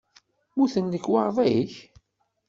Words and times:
Mmuten 0.53 0.85
lekwaɣeḍ-ik? 0.93 1.73